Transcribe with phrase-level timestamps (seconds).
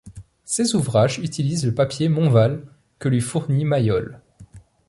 [0.45, 2.63] Ses ouvrages utilisent le papier Montval
[2.97, 4.19] que lui fournit Maillol.